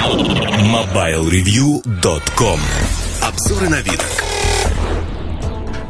[0.00, 2.58] MobileReview.com
[3.20, 4.02] Обзоры на вид.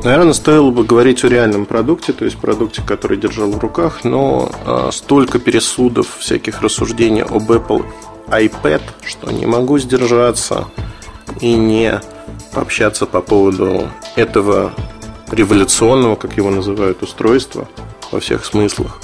[0.02, 4.50] Наверное, стоило бы говорить о реальном продукте, то есть продукте, который держал в руках, но
[4.66, 7.86] э, столько пересудов, всяких рассуждений об Apple
[8.26, 10.66] iPad, что не могу сдержаться
[11.40, 12.00] и не
[12.52, 14.74] пообщаться по поводу этого
[15.30, 17.68] революционного, как его называют, устройства
[18.10, 19.00] во всех смыслах.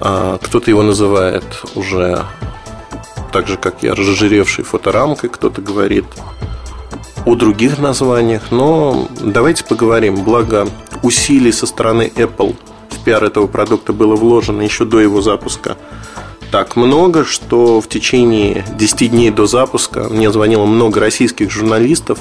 [0.00, 1.42] А кто-то его называет
[1.74, 2.24] уже
[3.34, 6.04] так же, как я, разжиревшей фоторамкой, кто-то говорит
[7.26, 10.22] о других названиях, но давайте поговорим.
[10.22, 10.68] Благо,
[11.02, 12.54] усилий со стороны Apple
[12.90, 15.76] в пиар этого продукта было вложено еще до его запуска
[16.52, 22.20] так много, что в течение 10 дней до запуска мне звонило много российских журналистов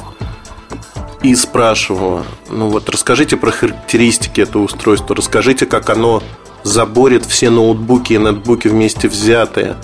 [1.22, 6.24] и спрашивало, ну вот расскажите про характеристики этого устройства, расскажите, как оно
[6.64, 9.76] заборет все ноутбуки и нетбуки вместе взятые.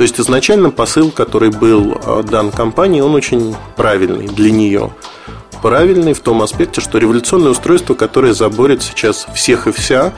[0.00, 4.90] То есть изначально посыл, который был э, дан компании, он очень правильный для нее.
[5.60, 10.14] Правильный в том аспекте, что революционное устройство, которое заборет сейчас всех и вся,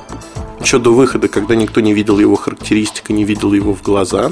[0.61, 4.31] еще до выхода, когда никто не видел его характеристик и не видел его в глаза,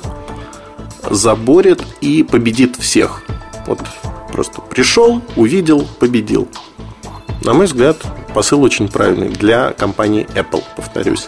[1.11, 3.25] заборет и победит всех.
[3.67, 3.81] Вот
[4.31, 6.47] просто пришел, увидел, победил.
[7.43, 7.97] На мой взгляд,
[8.34, 11.27] посыл очень правильный для компании Apple, повторюсь.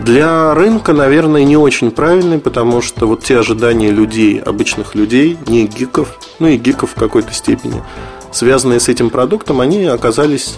[0.00, 5.66] Для рынка, наверное, не очень правильный, потому что вот те ожидания людей, обычных людей, не
[5.66, 7.82] гиков, ну и гиков в какой-то степени,
[8.30, 10.56] связанные с этим продуктом, они оказались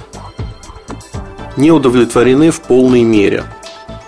[1.57, 3.45] не удовлетворены в полной мере.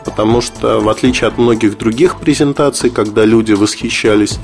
[0.05, 4.39] Потому что, в отличие от многих других презентаций, когда люди восхищались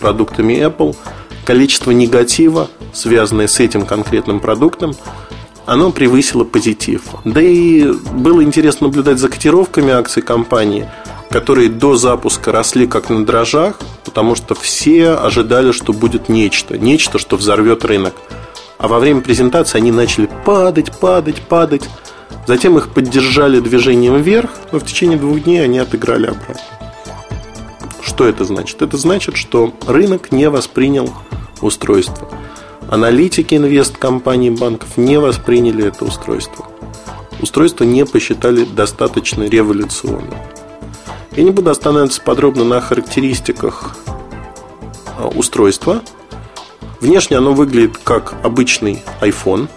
[0.00, 0.96] продуктами Apple,
[1.44, 4.94] количество негатива, связанное с этим конкретным продуктом,
[5.66, 7.02] оно превысило позитив.
[7.24, 10.88] Да и было интересно наблюдать за котировками акций компании,
[11.30, 17.18] которые до запуска росли как на дрожжах, потому что все ожидали, что будет нечто, нечто,
[17.18, 18.14] что взорвет рынок.
[18.78, 21.88] А во время презентации они начали падать, падать, падать.
[22.46, 26.56] Затем их поддержали движением вверх, но в течение двух дней они отыграли обратно.
[28.02, 28.82] Что это значит?
[28.82, 31.12] Это значит, что рынок не воспринял
[31.60, 32.28] устройство–
[32.92, 36.66] Аналитики инвест-компаний банков не восприняли это устройство.
[37.40, 40.34] Устройство не посчитали достаточно революционным.
[41.34, 43.96] Я не буду останавливаться подробно на характеристиках
[45.16, 46.02] а, устройства.
[47.00, 49.70] Внешне оно выглядит как обычный iPhone,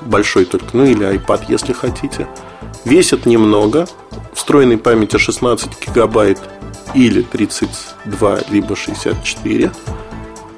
[0.00, 2.26] большой только, ну или iPad, если хотите.
[2.86, 3.86] Весит немного,
[4.32, 6.40] встроенной памяти 16 гигабайт
[6.94, 9.72] или 32, либо 64.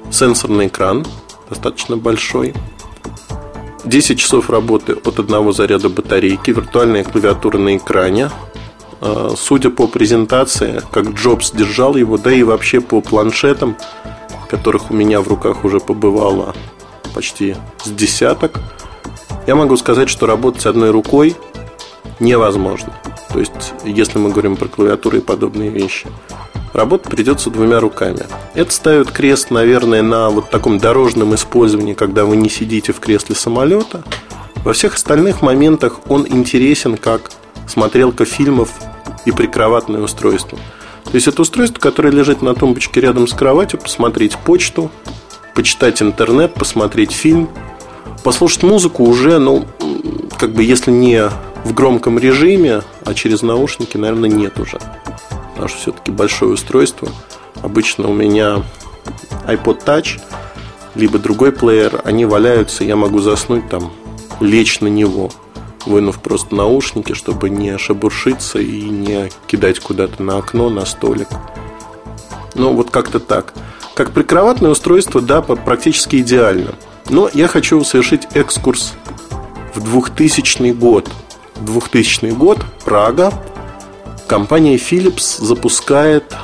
[0.09, 1.05] Сенсорный экран
[1.49, 2.53] достаточно большой.
[3.85, 8.31] 10 часов работы от одного заряда батарейки, виртуальная клавиатура на экране.
[9.01, 13.77] А, судя по презентации, как Джобс держал его, да и вообще по планшетам,
[14.49, 16.55] которых у меня в руках уже побывало
[17.13, 18.59] почти с десяток,
[19.47, 21.35] я могу сказать, что работать с одной рукой
[22.19, 22.93] невозможно.
[23.31, 26.07] То есть, если мы говорим про клавиатуру и подобные вещи–
[26.75, 28.23] работать придется двумя руками.
[28.53, 33.35] Это ставит крест, наверное, на вот таком дорожном использовании, когда вы не сидите в кресле
[33.35, 34.03] самолета.
[34.63, 37.31] Во всех остальных моментах он интересен как
[37.67, 38.69] смотрелка фильмов
[39.25, 40.57] и прикроватное устройство.
[41.05, 44.91] То есть это устройство, которое лежит на тумбочке рядом с кроватью, посмотреть почту,
[45.53, 47.49] почитать интернет, посмотреть фильм,
[48.23, 49.65] послушать музыку уже, ну,
[50.37, 51.29] как бы если не
[51.63, 54.79] в громком режиме, а через наушники, наверное, нет уже
[55.55, 57.07] потому что все-таки большое устройство.
[57.63, 58.61] Обычно у меня
[59.47, 60.19] iPod Touch,
[60.95, 63.93] либо другой плеер, они валяются, я могу заснуть там,
[64.41, 65.31] лечь на него,
[65.85, 71.29] вынув просто наушники, чтобы не шебуршиться и не кидать куда-то на окно, на столик.
[72.53, 73.53] Ну, вот как-то так.
[73.95, 76.75] Как прикроватное устройство, да, практически идеально.
[77.09, 78.93] Но я хочу совершить экскурс
[79.73, 81.09] в 2000 год.
[81.61, 83.31] 2000 год, Прага,
[84.27, 86.35] Компания Philips запускает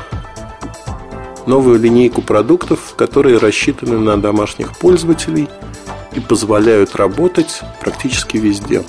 [1.47, 5.50] новую линейку продуктов, которые рассчитаны на домашних пользователей
[6.13, 8.83] и позволяют работать практически везде.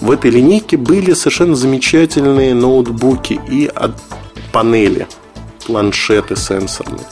[0.00, 3.70] В этой линейке были совершенно замечательные ноутбуки и
[4.52, 5.06] панели,
[5.66, 7.06] планшеты сенсорные,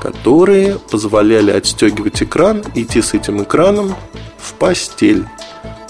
[0.00, 3.96] которые позволяли отстегивать экран, идти с этим экраном
[4.38, 5.26] в постель.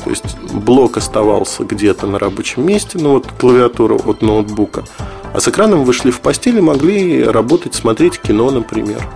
[0.04, 4.84] То есть блок оставался где-то на рабочем месте, ну вот клавиатура от ноутбука.
[5.32, 9.06] А с экраном вышли в постель и могли работать, смотреть кино, например.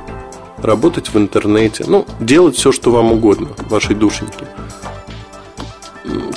[0.58, 1.84] Работать в интернете.
[1.86, 4.46] Ну, делать все, что вам угодно, вашей душеньке.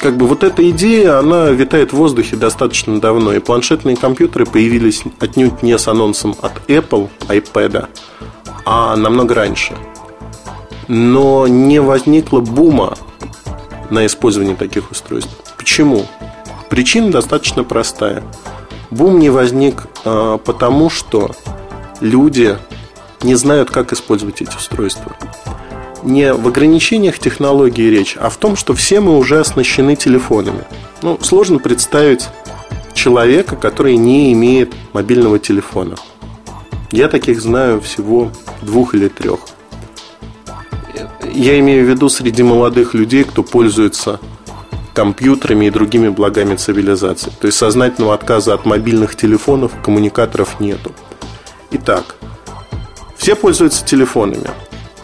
[0.01, 3.33] как бы вот эта идея, она витает в воздухе достаточно давно.
[3.33, 7.87] И планшетные компьютеры появились отнюдь не с анонсом от Apple, iPad,
[8.65, 9.75] а намного раньше.
[10.89, 12.97] Но не возникло бума
[13.89, 15.31] на использование таких устройств.
[15.57, 16.05] Почему?
[16.69, 18.23] Причина достаточно простая.
[18.91, 21.31] Бум не возник а, потому, что
[21.99, 22.57] люди
[23.23, 25.15] не знают, как использовать эти устройства.
[26.03, 30.63] Не в ограничениях технологии речь, а в том, что все мы уже оснащены телефонами.
[31.01, 32.27] Ну, сложно представить
[32.93, 35.95] человека, который не имеет мобильного телефона.
[36.91, 38.31] Я таких знаю всего
[38.61, 39.39] двух или трех.
[41.33, 44.19] Я имею в виду среди молодых людей, кто пользуется
[44.93, 47.31] компьютерами и другими благами цивилизации.
[47.39, 50.91] То есть сознательного отказа от мобильных телефонов, коммуникаторов нету.
[51.71, 52.15] Итак,
[53.15, 54.49] все пользуются телефонами.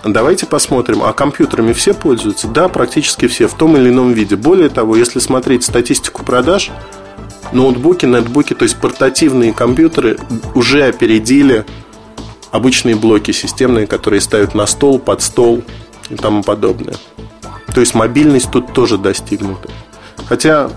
[0.03, 2.47] Давайте посмотрим, а компьютерами все пользуются?
[2.47, 4.35] Да, практически все, в том или ином виде.
[4.35, 6.71] Более того, если смотреть статистику продаж,
[7.53, 10.17] ноутбуки, нетбуки, то есть портативные компьютеры
[10.53, 11.65] уже опередили
[12.51, 15.63] обычные блоки системные, которые ставят на стол, под стол
[16.09, 16.95] и тому подобное.
[17.73, 19.69] То есть мобильность тут тоже достигнута.
[20.27, 20.69] Хотя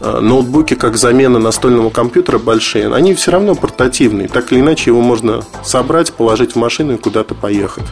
[0.00, 4.28] э, ноутбуки как замена настольного компьютера большие, они все равно портативные.
[4.28, 7.84] Так или иначе его можно собрать, положить в машину и куда-то поехать.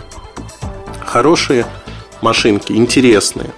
[1.04, 1.66] Хорошие
[2.20, 3.52] машинки, интересные.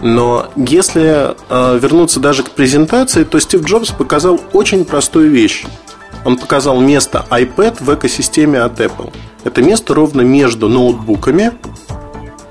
[0.00, 5.66] Но если э, вернуться даже к презентации, то Стив Джобс показал очень простую вещь.
[6.24, 9.12] Он показал место iPad в экосистеме от Apple.
[9.44, 11.52] Это место ровно между ноутбуками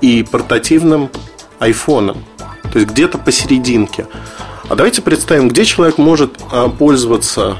[0.00, 1.10] и портативным
[1.58, 2.24] айфоном.
[2.72, 4.06] То есть где-то посерединке.
[4.68, 7.58] А давайте представим, где человек может а, пользоваться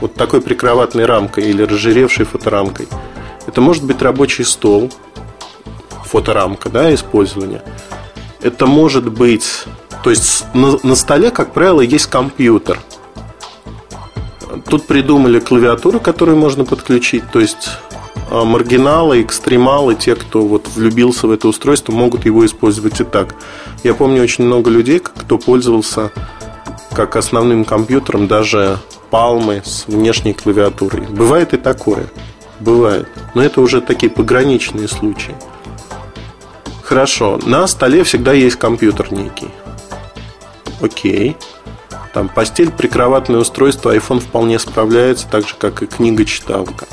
[0.00, 2.88] вот такой прикроватной рамкой или разжиревшей фоторамкой.
[3.46, 4.90] Это может быть рабочий стол,
[6.04, 7.62] фоторамка, да, использование.
[8.40, 9.64] Это может быть,
[10.04, 12.78] то есть на, на столе, как правило, есть компьютер.
[14.68, 17.70] Тут придумали клавиатуру, которую можно подключить, то есть
[18.30, 23.34] а, маргиналы, экстремалы, те, кто вот влюбился в это устройство, могут его использовать и так.
[23.84, 26.10] Я помню очень много людей, кто пользовался
[26.94, 28.78] как основным компьютером даже
[29.10, 31.02] палмы с внешней клавиатурой.
[31.02, 32.06] Бывает и такое.
[32.60, 33.08] Бывает.
[33.34, 35.34] Но это уже такие пограничные случаи.
[36.82, 37.38] Хорошо.
[37.44, 39.48] На столе всегда есть компьютер некий.
[40.80, 41.36] Окей.
[42.12, 46.86] Там постель, прикроватное устройство, iPhone вполне справляется, так же, как и книга-читалка.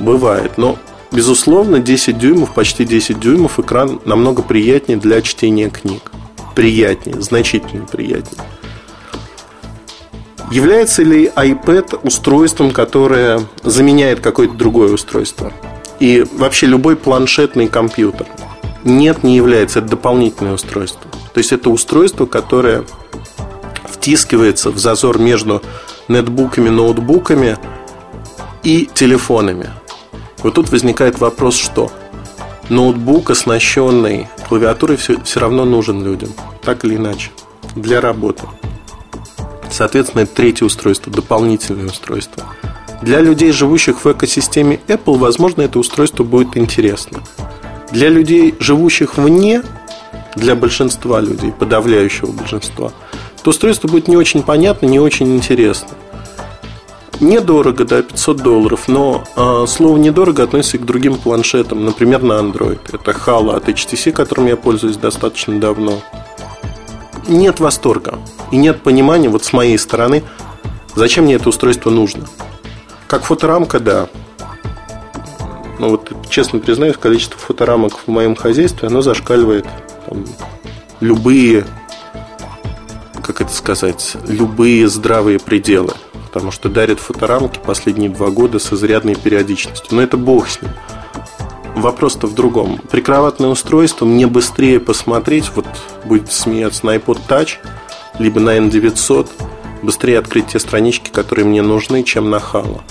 [0.00, 0.78] Бывает, но
[1.12, 6.10] безусловно 10 дюймов, почти 10 дюймов экран намного приятнее для чтения книг.
[6.56, 8.44] Приятнее, значительно приятнее.
[10.50, 15.52] Является ли iPad устройством, которое заменяет какое-то другое устройство?
[16.00, 18.26] И вообще любой планшетный компьютер?
[18.82, 19.80] Нет, не является.
[19.80, 21.10] Это дополнительное устройство.
[21.34, 22.84] То есть это устройство, которое
[23.98, 25.60] втискивается в зазор между
[26.06, 27.58] нетбуками, ноутбуками
[28.62, 29.70] и телефонами.
[30.38, 31.90] Вот тут возникает вопрос, что
[32.68, 36.30] ноутбук, оснащенный клавиатурой, все, все равно нужен людям,
[36.62, 37.30] так или иначе,
[37.74, 38.44] для работы.
[39.70, 42.44] Соответственно, это третье устройство, дополнительное устройство.
[43.02, 47.20] Для людей, живущих в экосистеме Apple, возможно, это устройство будет интересно.
[47.90, 49.62] Для людей, живущих вне,
[50.36, 52.92] для большинства людей, подавляющего большинства,
[53.42, 55.88] то устройство будет не очень понятно, не очень интересно.
[57.20, 62.78] Недорого, да, 500 долларов, но э, слово недорого относится к другим планшетам, например, на Android.
[62.92, 66.00] Это Halo от HTC, которым я пользуюсь достаточно давно.
[67.26, 68.18] Нет восторга
[68.52, 70.22] и нет понимания вот с моей стороны,
[70.94, 72.24] зачем мне это устройство нужно.
[73.08, 74.08] Как фоторамка, да.
[75.78, 79.66] Ну вот, честно признаюсь, количество фоторамок в моем хозяйстве, оно зашкаливает
[80.08, 80.24] там,
[81.00, 81.66] любые,
[83.28, 85.92] как это сказать, любые здравые пределы–
[86.28, 89.96] потому что дарит фоторамки последние два года с изрядной периодичностью.
[89.96, 90.70] Но это бог с ним.
[91.74, 92.78] Вопрос-то в другом.
[92.90, 95.66] Прикроватное устройство мне быстрее посмотреть, вот
[96.04, 97.56] будете смеяться, на iPod Touch,
[98.18, 99.28] либо на N900,
[99.82, 102.82] быстрее открыть те странички, которые мне нужны, чем на Halo.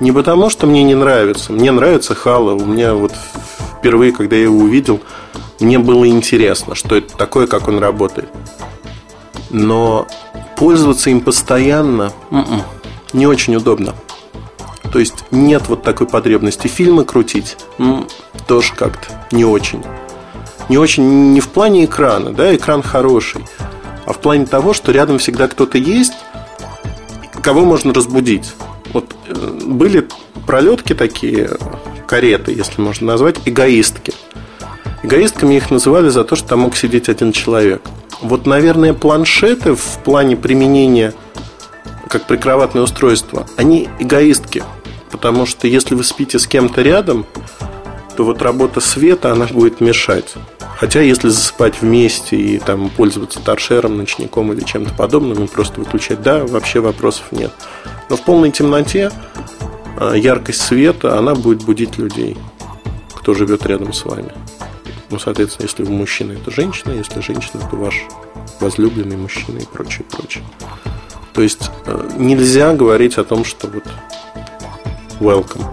[0.00, 1.52] Не потому, что мне не нравится.
[1.52, 2.60] Мне нравится Halo.
[2.60, 3.12] У меня вот
[3.78, 5.00] впервые, когда я его увидел,
[5.60, 8.28] мне было интересно, что это такое, как он работает.
[9.50, 10.06] Но
[10.56, 12.62] пользоваться им постоянно м-м,
[13.12, 13.94] не очень удобно.
[14.92, 16.66] То есть нет вот такой потребности.
[16.66, 17.56] Фильмы крутить
[18.46, 19.82] тоже как-то не очень.
[20.68, 23.42] Не очень не в плане экрана, да, экран хороший,
[24.04, 26.12] а в плане того, что рядом всегда кто-то есть,
[27.42, 28.52] кого можно разбудить.
[28.92, 30.06] Вот э, были
[30.46, 31.50] пролетки такие,
[32.06, 34.12] кареты, если можно назвать, эгоистки.
[35.02, 37.82] Эгоистками их называли за то, что там мог сидеть один человек–
[38.20, 41.14] Вот, наверное, планшеты в плане применения
[42.08, 44.64] как прикроватное устройство, они эгоистки.
[45.10, 47.26] Потому что если вы спите с кем-то рядом,
[48.16, 50.34] то вот работа света, она будет мешать.
[50.78, 56.22] Хотя, если засыпать вместе и там пользоваться торшером, ночником или чем-то подобным, и просто выключать,
[56.22, 57.52] да, вообще вопросов нет.
[58.08, 59.10] Но в полной темноте
[59.98, 62.36] а, яркость света, она будет будить людей,
[63.14, 64.32] кто живет рядом с вами.
[65.10, 68.04] Ну, соответственно, если вы мужчина, это женщина, если женщина, то ваш
[68.60, 70.44] возлюбленный мужчина и прочее, прочее.
[71.32, 73.84] То есть э, нельзя говорить о том, что вот
[75.20, 75.64] welcome.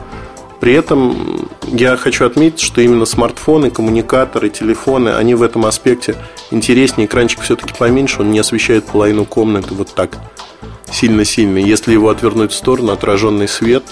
[0.60, 6.15] При этом я хочу отметить, что именно смартфоны, коммуникаторы, телефоны, они в этом аспекте
[6.50, 7.08] интереснее.
[7.08, 10.18] Экранчик все-таки поменьше, он не освещает половину комнаты вот так
[10.92, 11.58] сильно-сильно.
[11.58, 13.84] Если его отвернуть в сторону, отраженный свет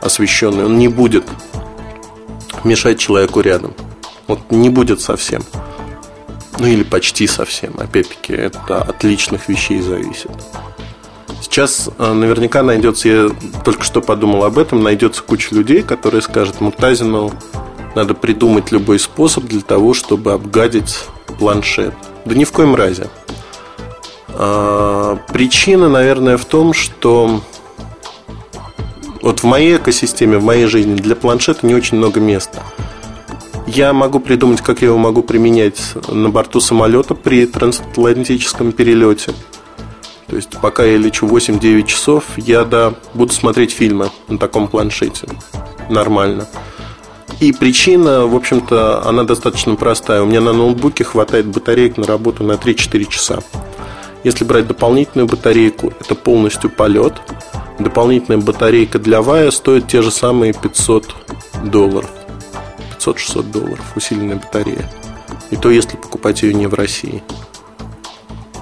[0.00, 1.24] освещенный, он не будет
[2.64, 3.74] мешать человеку рядом.
[4.30, 5.42] Вот не будет совсем.
[6.60, 7.74] Ну или почти совсем.
[7.80, 10.30] Опять-таки, это от личных вещей зависит.
[11.42, 13.28] Сейчас э, наверняка найдется, я
[13.64, 17.32] только что подумал об этом, найдется куча людей, которые скажут, Муртазину
[17.96, 21.06] надо придумать любой способ для того, чтобы обгадить
[21.40, 21.92] планшет.
[22.24, 23.08] Да ни в коем разе.
[24.28, 27.40] А, причина, наверное, в том, что
[29.22, 32.62] вот в моей экосистеме, в моей жизни для планшета не очень много места.
[33.74, 39.32] Я могу придумать, как я его могу применять на борту самолета при трансатлантическом перелете–
[40.30, 45.26] то есть, пока я лечу 8-9 часов, я, да, буду смотреть фильмы на таком планшете.
[45.88, 46.46] Нормально.
[47.40, 50.22] И причина, в общем-то, она достаточно простая.
[50.22, 53.40] У меня на ноутбуке хватает батареек на работу на 3-4 часа.
[54.22, 57.14] Если брать дополнительную батарейку, это полностью полет.
[57.80, 61.12] Дополнительная батарейка для Вая стоит те же самые 500
[61.64, 62.08] долларов.
[63.00, 64.90] 500-600 долларов усиленная батарея.
[65.50, 67.22] И то, если покупать ее не в России.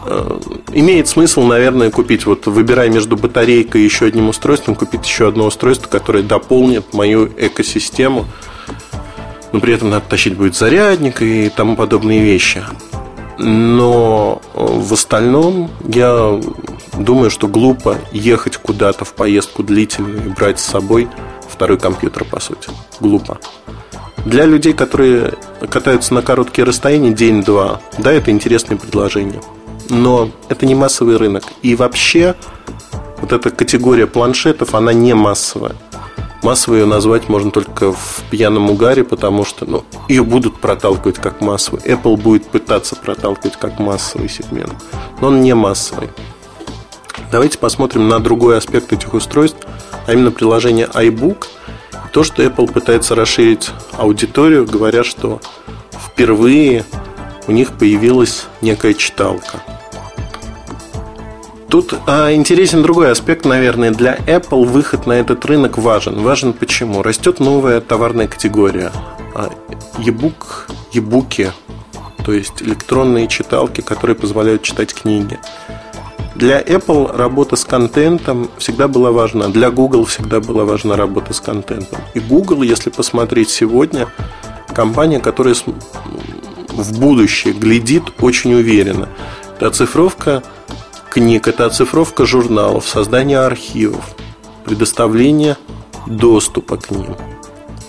[0.06, 0.40] Э,
[0.72, 5.46] имеет смысл, наверное, купить, вот выбирая между батарейкой и еще одним устройством, купить еще одно
[5.46, 8.26] устройство, которое дополнит мою экосистему.
[9.52, 12.62] Но при этом надо тащить будет зарядник и тому подобные вещи.
[13.38, 16.40] Но в остальном я
[16.94, 21.08] думаю, что глупо ехать куда-то в поездку длительную и брать с собой
[21.48, 22.70] второй компьютер, по сути.
[23.00, 23.38] Глупо.
[24.28, 25.34] Для людей, которые
[25.70, 29.40] катаются на короткие расстояния, день-два, да, это интересное предложение
[29.90, 31.44] но это не массовый рынок.
[31.62, 32.34] И вообще,
[33.20, 35.74] вот эта категория планшетов, она не массовая.
[36.42, 41.40] Массовой ее назвать можно только в пьяном угаре, потому что ну, ее будут проталкивать как
[41.40, 41.80] массовый.
[41.82, 44.72] Apple будет пытаться проталкивать как массовый сегмент,
[45.20, 46.08] но он не массовый.
[47.32, 49.66] Давайте посмотрим на другой аспект этих устройств,
[50.06, 51.46] а именно приложение iBook.
[52.12, 55.40] То, что Apple пытается расширить аудиторию, говоря, что
[55.92, 56.84] впервые
[57.46, 59.62] у них появилась некая читалка–
[61.68, 63.90] Тут а, интересен другой аспект, наверное.
[63.90, 66.22] Для Apple выход на этот рынок важен.
[66.22, 67.02] Важен почему?
[67.02, 68.90] Растет новая товарная категория.
[69.34, 69.50] А,
[69.98, 71.52] e-book, e-буки,
[72.24, 75.38] то есть электронные читалки, которые позволяют читать книги.
[76.38, 79.48] Для Apple работа с контентом всегда была важна.
[79.48, 81.98] Для Google всегда была важна работа с контентом.
[82.14, 84.06] И Google, если посмотреть сегодня,
[84.72, 89.08] компания, которая в будущее глядит очень уверенно.
[89.56, 90.44] Это оцифровка
[91.10, 94.04] книг– это оцифровка журналов, создание архивов,
[94.64, 95.56] предоставление
[96.06, 97.16] доступа к ним.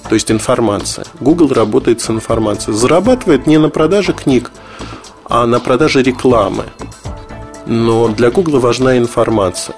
[0.08, 1.06] То есть информация.
[1.20, 2.76] Google работает с информацией.
[2.76, 4.50] Зарабатывает не на продаже книг,
[5.26, 6.66] а на продаже рекламы.
[7.70, 9.76] Но для Google важна информация.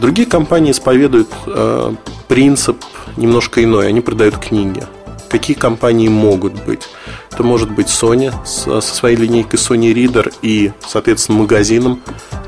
[0.00, 1.92] Другие компании исповедуют э,
[2.26, 2.82] принцип
[3.18, 3.88] немножко иной.
[3.88, 4.82] Они продают книги.
[5.28, 6.88] Какие компании могут быть?
[7.30, 12.00] Это может быть Sony со своей линейкой Sony Reader и, соответственно, магазином,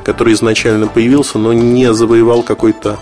[0.03, 2.99] который изначально появился, но не завоевал какой-то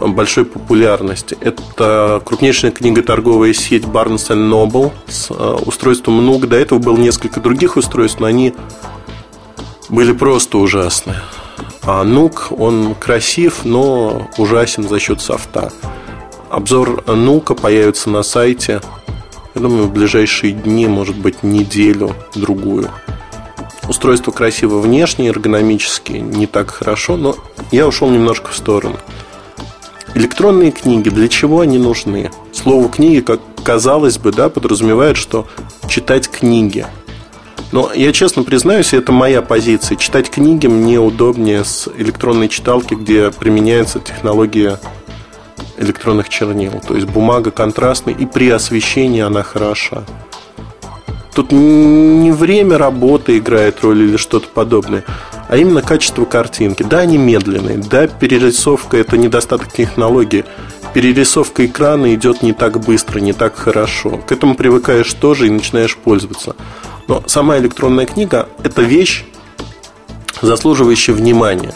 [0.00, 1.36] большой популярности.
[1.40, 5.34] Это крупнейшая книготорговая сеть Barnes Noble с э,
[5.66, 6.46] устройством Nook.
[6.46, 8.54] До этого было несколько других устройств, но они
[9.88, 11.20] были просто ужасные.
[11.82, 15.72] А Nook, он красив, но ужасен за счет софта.
[16.50, 18.80] Обзор Нука появится на сайте,
[19.54, 22.90] я думаю, в ближайшие дни, может быть, неделю, другую.
[23.88, 27.36] Устройство красиво внешне, эргономически не так хорошо, но
[27.70, 28.96] я ушел немножко в сторону.
[30.14, 32.30] Электронные книги, для чего они нужны?
[32.52, 35.46] Слово книги, как казалось бы, да, подразумевает, что
[35.88, 36.86] читать книги.
[37.76, 39.96] Но я честно признаюсь, это моя позиция.
[39.96, 44.80] Читать книги мне удобнее с электронной читалки, где применяется технология
[45.76, 46.80] электронных чернил.
[46.88, 50.04] То есть бумага контрастная, и при освещении она хороша.
[51.34, 55.04] Тут не время работы играет роль или что-то подобное,
[55.50, 56.82] а именно качество картинки.
[56.82, 60.46] Да, они медленные, да, перерисовка– это недостаток технологии.
[60.94, 64.18] Перерисовка экрана идет не так быстро, не так хорошо.
[64.26, 66.56] К этому привыкаешь тоже и начинаешь пользоваться.
[67.08, 69.24] Но сама электронная книга– это вещь,
[70.42, 71.74] заслуживающая внимания.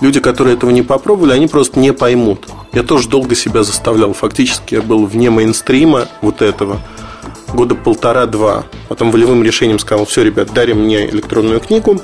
[0.00, 2.46] Люди, которые этого не попробовали, они просто не поймут.
[2.72, 4.12] Я тоже долго себя заставлял.
[4.12, 6.80] Фактически я был вне мейнстрима вот этого
[7.52, 8.64] года полтора-два.
[8.88, 12.00] Потом волевым решением сказал, все, ребят, дарим мне электронную книгу,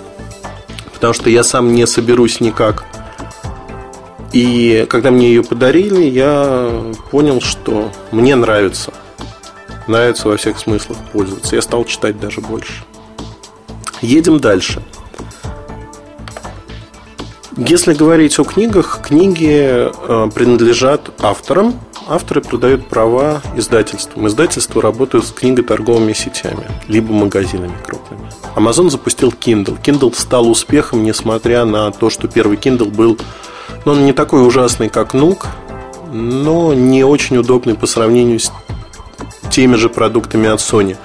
[0.93, 2.85] потому что я сам не соберусь никак.
[4.33, 8.93] И когда мне ее подарили, я понял, что мне нравится.
[9.87, 11.55] Нравится во всех смыслах пользоваться.
[11.55, 12.85] Я стал читать даже больше.
[14.01, 14.83] Едем дальше.
[17.57, 21.81] Если говорить о книгах, книги э, принадлежат авторам.
[22.09, 24.27] Авторы продают права издательствам.
[24.29, 28.29] Издательства работают с книготорговыми сетями, либо магазинами крупными.
[28.55, 29.81] Amazon запустил Kindle.
[29.83, 33.19] Kindle стал успехом, несмотря на то, что первый Kindle был
[33.87, 35.47] ну, он не такой ужасный, как Nuke,
[36.13, 38.53] но не очень удобный по сравнению с
[39.47, 40.97] теми же продуктами от Sony.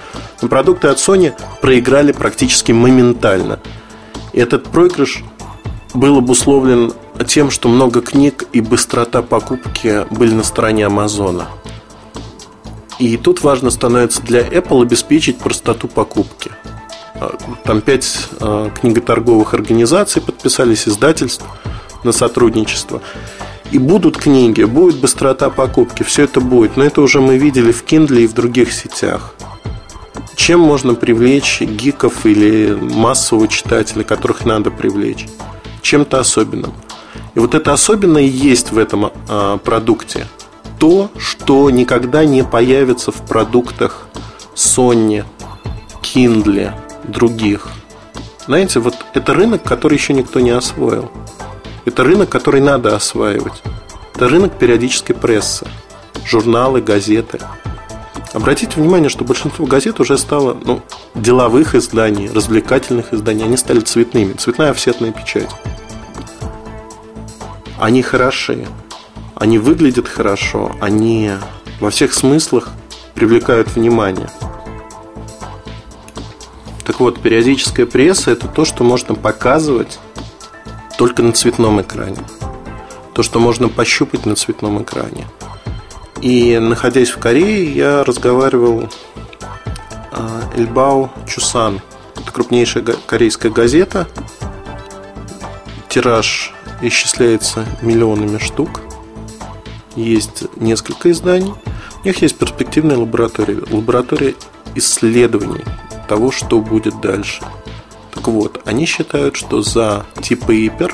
[0.42, 3.60] Но продукты от Sony проиграли практически моментально.
[4.34, 5.24] И этот проигрыш
[5.94, 6.94] был обусловлен
[7.28, 11.48] тем, что много книг и быстрота покупки были на стороне Амазона.
[13.00, 16.52] И тут важно становится для Apple обеспечить простоту покупки.
[17.16, 21.46] А, там пять а, книготорговых организаций подписались, издательств
[22.04, 23.02] на сотрудничество.
[23.72, 26.78] И будут книги, будет быстрота покупки, все это будет.
[26.78, 29.34] Но это уже мы видели в Kindle и в других сетях.
[30.36, 35.28] Чем можно привлечь гиков или массового читателя, которых надо привлечь?
[35.82, 36.74] чем-то особенным.
[37.36, 40.28] И вот это особенное есть в этом а, продукте.
[40.80, 44.08] То, что никогда не появится в продуктах
[44.56, 45.24] Sony,
[46.02, 46.72] Kindle,
[47.04, 47.68] других.
[48.48, 51.12] Знаете, вот это рынок, который еще никто не освоил.
[51.86, 53.62] Это рынок, который надо осваивать.
[54.16, 55.68] Это рынок периодической прессы.
[56.26, 57.40] Журналы, газеты.
[58.34, 60.82] Обратите внимание, что большинство газет уже стало ну,
[61.16, 63.44] деловых изданий, развлекательных изданий.
[63.44, 64.34] Они стали цветными.
[64.34, 65.50] Цветная офсетная печать
[67.82, 68.68] они хороши,
[69.34, 71.32] они выглядят хорошо, они
[71.80, 72.70] во всех смыслах
[73.16, 74.30] привлекают внимание.
[76.86, 80.00] Так вот, периодическая пресса– это то, что можно показывать
[81.02, 82.20] только на цветном экране.
[83.16, 85.26] То, что можно пощупать на цветном экране.
[86.22, 88.88] И находясь в Корее, я разговаривал
[90.12, 91.82] а, Эльбао Чусан.
[92.16, 94.08] Это крупнейшая корейская газета.
[95.90, 98.82] Тираж исчисляется миллионами штук.
[99.96, 101.56] Есть несколько изданий.
[102.04, 103.64] У них есть перспективная лаборатория.
[103.72, 104.36] Лаборатория
[104.76, 105.66] исследований
[106.08, 107.42] того, что будет дальше.
[108.22, 110.94] Так вот, они считают, что за T-Paper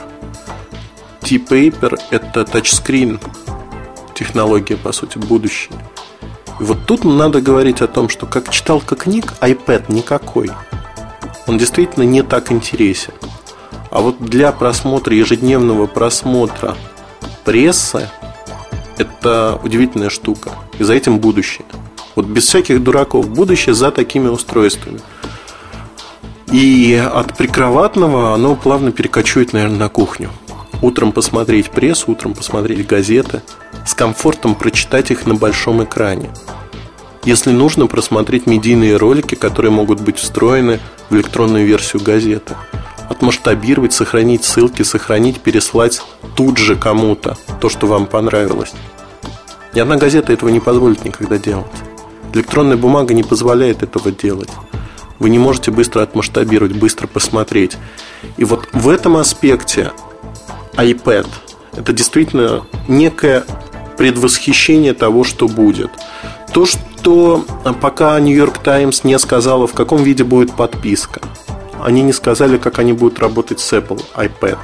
[1.20, 3.20] T-Paper это тачскрин
[4.16, 5.78] технология, по сути, будущее.
[6.62, 10.52] И вот тут надо говорить о том, что как читалка книг, iPad никакой.
[11.48, 13.12] Он действительно не так интересен.
[13.92, 16.78] А вот для просмотра, ежедневного просмотра
[17.44, 18.10] прессы,
[18.98, 20.52] это удивительная штука.
[20.80, 21.66] И за этим будущее.
[22.16, 23.28] Вот без всяких дураков.
[23.28, 25.02] Будущее за такими устройствами.
[26.52, 30.30] И от прикроватного оно плавно перекочует, наверное, на кухню.
[30.82, 33.42] Утром посмотреть прессу, утром посмотреть газеты.
[33.86, 36.30] С комфортом прочитать их на большом экране.
[37.24, 40.80] Если нужно, просмотреть медийные ролики, которые могут быть встроены
[41.10, 42.56] в электронную версию газеты
[43.10, 46.02] отмасштабировать, сохранить ссылки, сохранить, переслать
[46.36, 48.74] тут же кому-то то, что вам понравилось.
[49.74, 51.68] Ни одна газета этого не позволит никогда делать.
[52.34, 54.50] Электронная бумага не позволяет этого делать.
[55.20, 57.78] Вы не можете быстро отмасштабировать, быстро посмотреть.
[58.38, 59.92] И вот в этом аспекте
[60.76, 61.28] iPad
[61.76, 63.44] это действительно некое
[63.98, 65.90] предвосхищение того, что будет.
[66.54, 67.46] То, что
[67.82, 71.22] пока New York Times не сказала, в каком виде будет подписка–
[71.84, 74.58] они не сказали, как они будут работать с Apple iPad.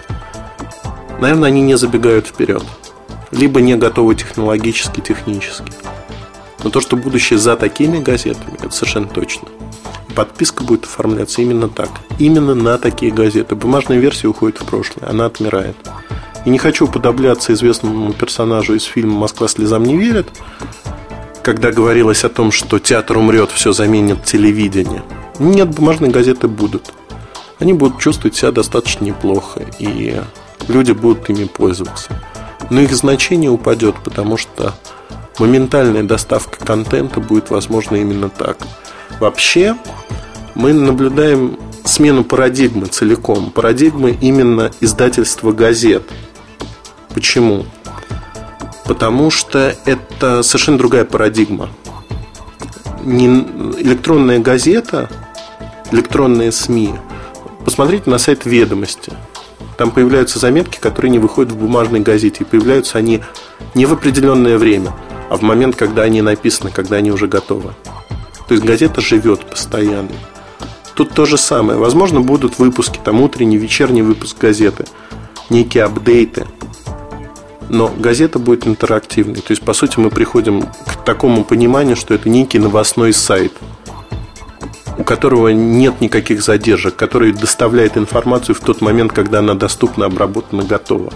[1.20, 2.64] Наверное, они не забегают вперед.
[3.32, 5.72] Либо не готовы технологически, технически.
[6.64, 9.48] Но то, что будущее за такими газетами, это совершенно точно.
[10.16, 11.90] Подписка будет оформляться именно так.
[12.20, 13.56] Именно на такие газеты.
[13.56, 15.76] Бумажная версия уходит в прошлое, она отмирает.
[16.46, 20.28] И не хочу подобляться известному персонажу из фильма «Москва слезам не верит»,
[21.42, 25.04] когда говорилось о том, что театр умрет, все заменит телевидение.
[25.40, 26.94] Нет, бумажные газеты будут
[27.64, 30.20] они будут чувствовать себя достаточно неплохо, и
[30.68, 32.10] люди будут ими пользоваться.
[32.70, 34.74] Но их значение упадет, потому что
[35.40, 38.58] моментальная доставка контента будет возможна именно так.
[39.20, 39.76] Вообще,
[40.56, 43.52] мы наблюдаем смену парадигмы целиком.
[43.52, 46.04] Парадигмы именно издательства газет.
[47.14, 47.66] Почему?
[48.86, 51.70] Потому что это совершенно другая парадигма.
[53.04, 53.28] Не
[53.80, 55.10] электронная газета,
[55.92, 56.96] электронные СМИ.
[57.64, 59.14] Посмотрите на сайт «Ведомости».
[59.78, 62.40] Там появляются заметки, которые не выходят в бумажной газете.
[62.42, 63.22] И появляются они
[63.74, 64.94] не в определенное время,
[65.30, 67.74] а в момент, когда они написаны, когда они уже готовы.
[68.48, 70.12] То есть газета живет постоянно.
[70.96, 71.80] Тут то же самое.
[71.80, 74.86] Возможно, будут выпуски, там утренний, вечерний выпуск газеты,
[75.50, 76.46] некие апдейты.
[77.70, 79.42] Но газета будет интерактивной.
[79.42, 83.54] То есть, по сути, мы приходим к такому пониманию, что это некий новостной сайт,
[84.98, 90.64] у которого нет никаких задержек, который доставляет информацию в тот момент, когда она доступна, обработана,
[90.64, 91.12] готова.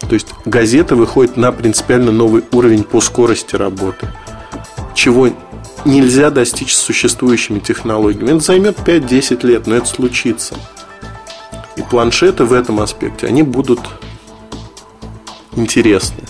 [0.00, 4.08] То есть газета выходит на принципиально новый уровень по скорости работы,
[4.94, 5.30] чего
[5.84, 8.30] нельзя достичь существующими технологиями.
[8.30, 10.54] Это займет 5-10 лет, но это случится.
[11.76, 13.80] И планшеты в этом аспекте, они будут
[15.56, 16.22] интересны.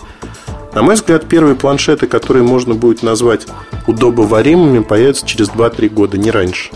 [0.74, 3.46] На мой взгляд, первые планшеты, которые можно будет назвать
[3.86, 6.70] удобоваримыми, появятся через 2-3 года, не раньше.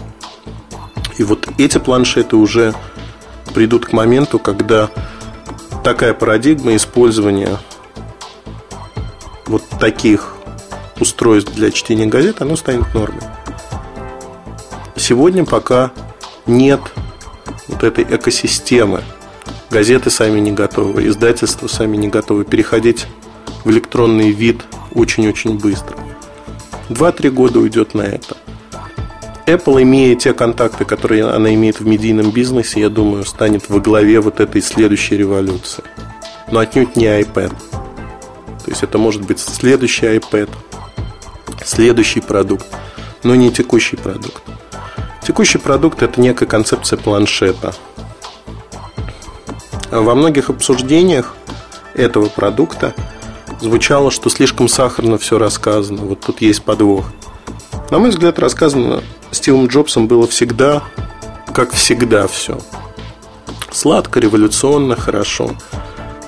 [1.17, 2.75] И вот эти планшеты уже
[3.55, 4.89] придут к моменту, когда
[5.83, 7.59] такая парадигма использования
[9.47, 10.35] вот таких
[11.01, 13.23] устройств для чтения газет, оно станет нормой.
[14.97, 15.93] Сегодня пока
[16.47, 16.81] нет
[17.69, 19.03] вот этой экосистемы.
[19.71, 23.07] Газеты сами не готовы, издательства сами не готовы переходить
[23.65, 24.63] в электронный вид
[24.95, 25.97] очень-очень быстро.
[26.89, 28.37] Два-три года уйдет на это.
[29.47, 34.21] Apple, имея те контакты, которые она имеет в медийном бизнесе, я думаю, станет во главе
[34.21, 35.85] вот этой следующей революции.
[36.51, 37.55] Но отнюдь не iPad.
[38.65, 40.51] То есть это может быть следующий iPad–
[41.65, 42.67] следующий продукт,
[43.23, 44.43] но не текущий продукт.
[45.23, 47.75] Текущий продукт– это некая концепция планшета.
[49.91, 51.35] Во многих обсуждениях
[51.95, 52.95] этого продукта
[53.61, 56.03] звучало, что слишком сахарно все рассказано.
[56.03, 57.07] Вот тут есть подвох.
[57.91, 60.83] На мой взгляд, рассказано Стивом Джобсом было всегда,
[61.55, 62.59] как всегда все.
[63.71, 65.51] Сладко, революционно, хорошо.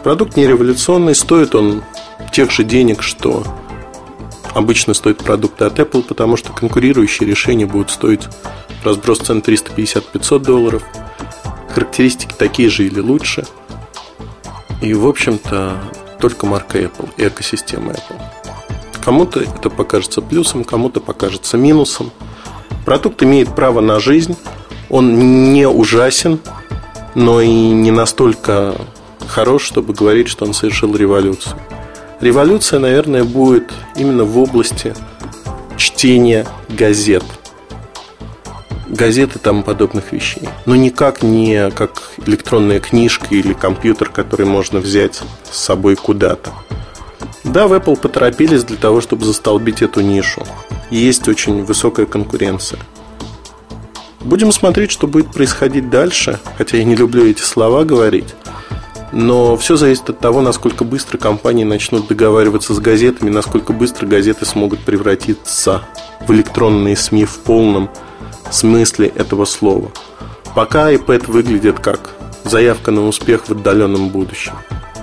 [0.03, 1.83] Продукт не революционный, стоит он
[2.33, 3.45] тех же денег, что
[4.55, 8.23] обычно стоят продукты от Apple, потому что конкурирующие решения будут стоить
[8.85, 10.83] разброс цен 350-500 долларов.
[11.71, 13.47] Характеристики такие же или лучше.
[14.81, 15.79] И, в общем-то,
[16.21, 18.21] только марка Apple и экосистема Apple.
[19.05, 22.11] Кому-то это покажется плюсом, кому-то покажется минусом.
[22.85, 24.37] Продукт имеет право на жизнь.
[24.89, 26.41] Он не ужасен,
[27.15, 28.75] но и не настолько
[29.27, 31.57] хорош, чтобы говорить, что он совершил революцию.
[32.21, 34.95] Революция, наверное, будет именно в области
[35.79, 37.25] чтения газет.
[38.89, 40.49] Газеты и тому подобных вещей.
[40.67, 46.51] Но никак не как электронная книжка или компьютер, который можно взять с собой куда-то.
[47.43, 50.47] Да, в Apple поторопились для того, чтобы застолбить эту нишу.
[50.91, 52.81] Есть очень высокая конкуренция.
[54.21, 58.35] Будем смотреть, что будет происходить дальше, хотя я не люблю эти слова говорить.
[59.13, 64.47] Но все зависит от того, насколько быстро компании начнут договариваться с газетами, насколько быстро газеты
[64.47, 65.83] смогут превратиться
[66.27, 67.91] в электронные СМИ в полном
[68.51, 69.91] смысле этого слова.
[70.55, 72.11] Пока iPad выглядит как
[72.45, 74.53] заявка на успех в отдаленном будущем.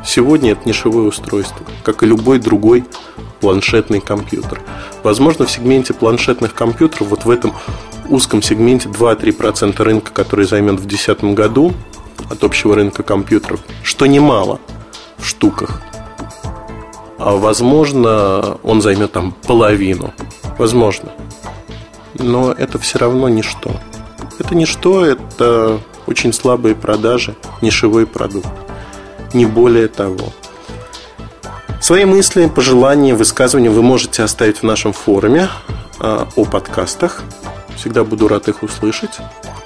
[0.05, 2.85] Сегодня это нишевое устройство, как и любой другой
[3.41, 4.61] планшетный компьютер.
[5.03, 7.53] Возможно, в сегменте планшетных компьютеров, вот в этом
[8.09, 11.73] узком сегменте 2-3% рынка, который займет в 2010 году,
[12.29, 14.59] от общего рынка компьютеров, что немало
[15.17, 15.81] в штуках.
[17.17, 20.13] А возможно, он займет там половину.
[20.57, 21.11] Возможно.
[22.13, 23.71] Но это все равно ничто.
[24.39, 28.47] Это ничто, это очень слабые продажи, нишевой продукт.
[29.33, 30.31] Не более того.
[31.81, 35.49] Свои мысли, пожелания, высказывания вы можете оставить в нашем форуме
[35.99, 37.23] а, о подкастах.
[37.75, 39.17] Всегда буду рад их услышать.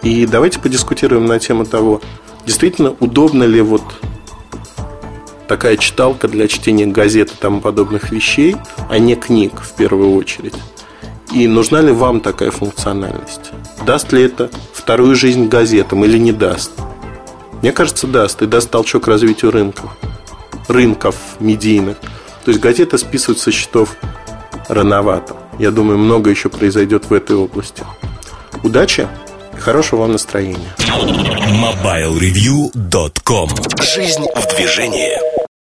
[0.02, 2.02] И давайте подискутируем на тему того,
[2.46, 3.84] Действительно, удобно ли вот
[5.48, 8.56] такая читалка для чтения газет и тому подобных вещей,
[8.90, 10.56] а не книг в первую очередь?
[11.32, 13.52] И нужна ли вам такая функциональность?
[13.86, 16.72] Даст ли это вторую жизнь газетам или не даст?
[17.62, 18.42] Мне кажется, даст.
[18.42, 19.92] И даст толчок развитию рынков.
[20.68, 21.98] Рынков медийных.
[22.44, 23.96] То есть газеты списывать со счетов
[24.68, 25.36] рановато.
[25.60, 27.84] Я думаю, много еще произойдет в этой области.
[28.64, 29.08] Удачи!
[29.62, 30.74] Хорошего вам настроения.
[30.80, 33.50] MobileReview.com
[33.82, 35.41] Жизнь в движении.